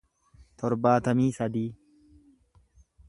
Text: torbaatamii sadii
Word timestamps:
torbaatamii 0.61 1.29
sadii 1.37 1.65